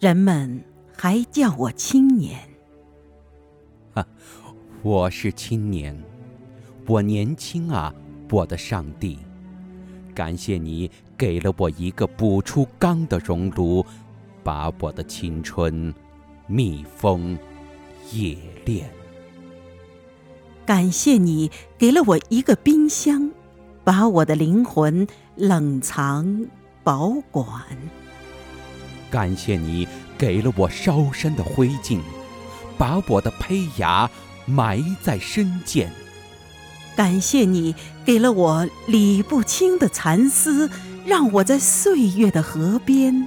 [0.00, 0.64] 人们
[0.96, 2.40] 还叫我青年。
[3.92, 4.06] 哈，
[4.82, 5.94] 我是青年，
[6.86, 7.94] 我年轻啊，
[8.30, 9.18] 我的上帝！
[10.14, 13.84] 感谢你给了我一个补出钢的熔炉，
[14.42, 15.94] 把我的青春
[16.46, 17.38] 密封
[18.12, 18.90] 冶炼。
[20.64, 23.30] 感谢你给了我一个冰箱，
[23.84, 25.06] 把我的灵魂
[25.36, 26.46] 冷藏
[26.82, 27.62] 保管。
[29.10, 32.00] 感谢你给了我烧身的灰烬，
[32.78, 34.08] 把我的胚芽
[34.46, 35.90] 埋在深涧。
[36.96, 40.70] 感谢你给了我理不清的蚕丝，
[41.04, 43.26] 让我在岁月的河边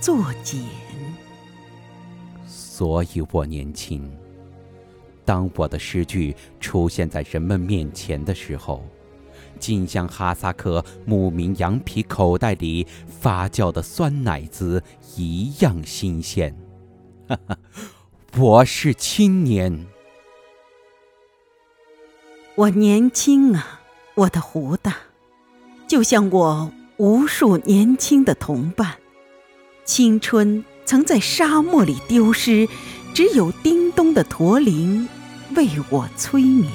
[0.00, 0.62] 作茧。
[2.46, 4.10] 所以我年轻。
[5.24, 8.84] 当我的诗句出现在人们面前的时候。
[9.58, 14.82] 竟像哈萨克牧民羊皮口袋里发酵的酸奶子
[15.16, 16.54] 一样新鲜。
[17.28, 17.58] 哈哈，
[18.36, 19.86] 我是青年，
[22.54, 23.80] 我年轻啊，
[24.14, 24.96] 我的胡大，
[25.86, 28.96] 就像我无数年轻的同伴。
[29.84, 32.68] 青春曾在沙漠里丢失，
[33.12, 35.08] 只有叮咚的驼铃
[35.56, 36.70] 为我催眠。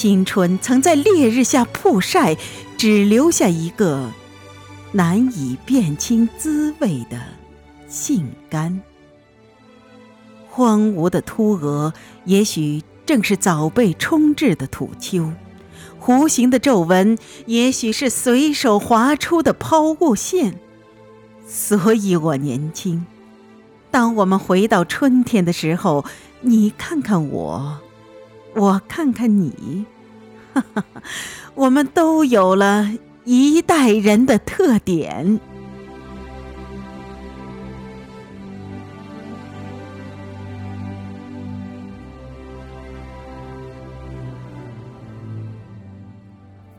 [0.00, 2.36] 青春曾在烈日下曝晒，
[2.76, 4.12] 只留下一个
[4.92, 7.20] 难以辨清滋味的
[7.88, 8.80] 杏干。
[10.48, 11.92] 荒芜的秃额，
[12.26, 15.32] 也许正是早被冲制的土丘；
[16.00, 20.60] 弧形的皱纹，也许是随手划出的抛物线。
[21.44, 23.04] 所以我年轻。
[23.90, 26.04] 当我们回到春天的时候，
[26.42, 27.80] 你看看我。
[28.54, 29.84] 我看看你，
[31.54, 32.88] 我们都有了
[33.24, 35.40] 一代人的特点。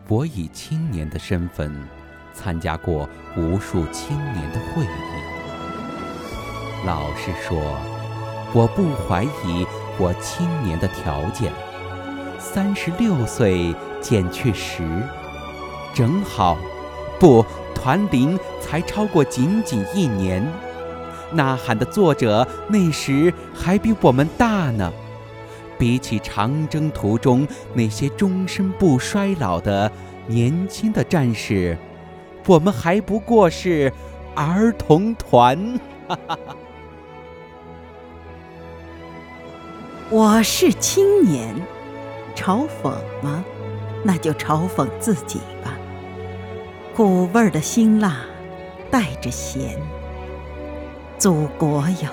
[0.08, 1.72] 我以青年的身份
[2.34, 3.08] 参加过
[3.38, 4.88] 无数青年的会议，
[6.86, 7.60] 老实说，
[8.54, 9.66] 我不怀疑。
[10.02, 11.52] 我青年的条件，
[12.40, 14.84] 三十六岁减去十，
[15.94, 16.58] 正好，
[17.20, 17.46] 不，
[17.76, 20.42] 团龄才超过仅仅一年。
[21.34, 24.92] 呐喊的作者那时还比我们大呢。
[25.78, 29.90] 比起长征途中那些终身不衰老的
[30.28, 31.78] 年轻的战士，
[32.48, 33.92] 我们还不过是
[34.34, 35.80] 儿童团。
[36.08, 36.56] 哈哈哈。
[40.10, 41.56] 我是青年，
[42.40, 43.44] 嘲讽吗？
[44.02, 45.78] 那就嘲讽自己吧。
[46.96, 48.22] 苦味的辛辣
[48.90, 49.78] 带着咸。
[51.18, 52.10] 祖国哟，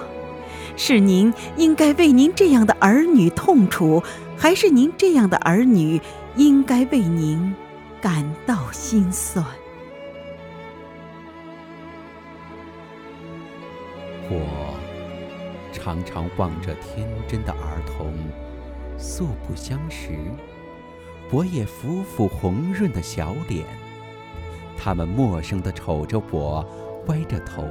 [0.76, 4.03] 是您应该为您这样的儿女痛楚，
[4.36, 6.00] 还是您这样的儿女
[6.34, 7.54] 应该为您
[8.00, 9.47] 感到心酸？
[14.28, 14.75] 我。
[15.72, 18.12] 常常望着天真的儿童，
[18.98, 20.10] 素不相识，
[21.30, 23.64] 我也抚抚红润的小脸。
[24.76, 26.64] 他们陌生地瞅着我，
[27.06, 27.64] 歪着头，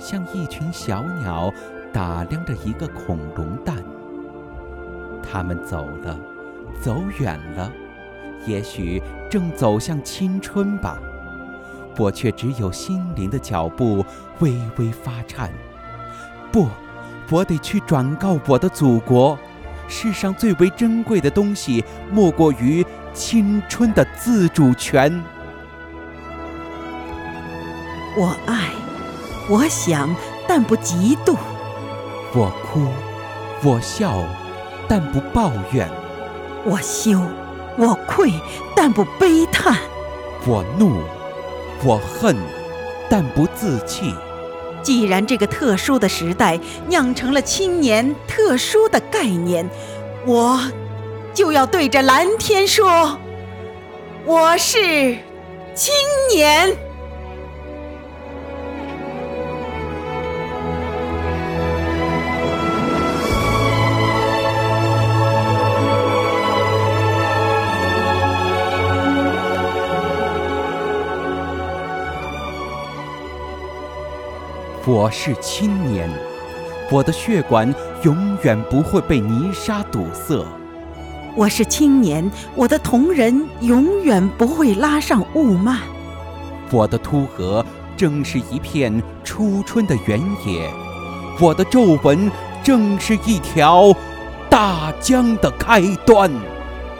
[0.00, 1.52] 像一群小鸟
[1.92, 3.76] 打量着一个恐龙蛋。
[5.22, 6.18] 他们走了，
[6.80, 7.72] 走远了，
[8.46, 10.98] 也许正走向青春吧。
[11.98, 14.04] 我却只有心灵的脚步
[14.40, 15.52] 微微发颤。
[16.50, 16.68] 不。
[17.30, 19.38] 我得去转告我的祖国，
[19.88, 25.22] 世上最为珍贵的东西，莫过于青春的自主权。
[28.16, 28.70] 我爱，
[29.48, 30.14] 我想，
[30.46, 31.36] 但不嫉妒；
[32.34, 32.86] 我哭，
[33.62, 34.22] 我笑，
[34.88, 35.86] 但不抱怨；
[36.64, 37.20] 我羞，
[37.76, 38.30] 我愧，
[38.76, 39.74] 但不悲叹；
[40.46, 41.02] 我怒，
[41.84, 42.36] 我恨，
[43.08, 44.14] 但不自弃。
[44.82, 46.58] 既然这个特殊的时代
[46.88, 49.68] 酿成了青年特殊的概念，
[50.26, 50.60] 我
[51.32, 53.18] 就要对着蓝天说
[54.26, 55.16] ：“我是
[55.74, 55.94] 青
[56.34, 56.76] 年。”
[74.94, 76.06] 我是青年，
[76.90, 80.44] 我的血管永远不会被泥沙堵塞。
[81.34, 85.78] 我是青年，我的瞳仁永远不会拉上雾幔。
[86.70, 87.64] 我的秃额
[87.96, 90.70] 正是一片初春的原野，
[91.40, 92.30] 我的皱纹
[92.62, 93.94] 正是一条
[94.50, 96.30] 大江的开端。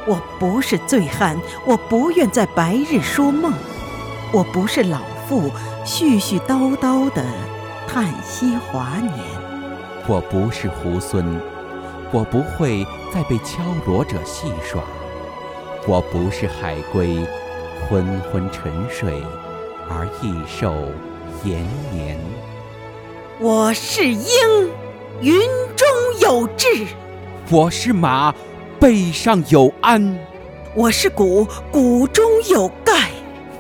[0.07, 3.53] 我不是醉汉，我不愿在白日说梦；
[4.33, 5.51] 我不是老妇，
[5.85, 7.23] 絮絮叨叨的
[7.87, 9.25] 叹息华年；
[10.07, 11.25] 我不是猢狲，
[12.11, 14.81] 我不会再被敲锣者戏耍；
[15.87, 17.17] 我不是海龟，
[17.89, 19.23] 昏昏沉睡
[19.89, 20.73] 而益寿
[21.45, 21.63] 延
[21.93, 22.17] 年；
[23.39, 24.27] 我是鹰，
[25.21, 25.41] 云
[25.77, 25.87] 中
[26.21, 26.87] 有志；
[27.51, 28.35] 我是马。
[28.81, 30.19] 背上有鞍，
[30.75, 32.95] 我是鼓，鼓中有盖；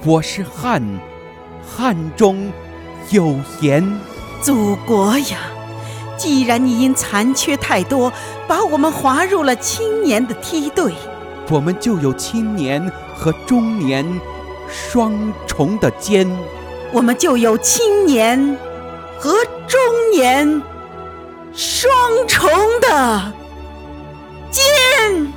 [0.05, 0.83] 我是汉，
[1.65, 2.51] 汉中
[3.11, 3.89] 有盐。
[4.43, 5.39] 祖国呀，
[6.19, 8.13] 既然你因残缺太多，
[8.49, 10.93] 把我们划入了青年的梯队，
[11.49, 14.05] 我们就有青年和中年
[14.69, 16.29] 双重的肩，
[16.93, 18.59] 我们就有青年
[19.17, 19.33] 和
[19.69, 19.81] 中
[20.13, 20.61] 年
[21.55, 21.93] 双
[22.27, 22.51] 重
[22.81, 23.33] 的。
[24.51, 25.33] 见。